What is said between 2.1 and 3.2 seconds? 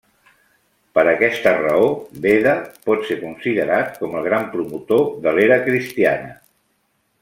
Beda pot ser